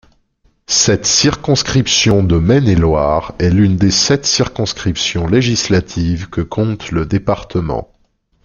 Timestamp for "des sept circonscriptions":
3.77-5.27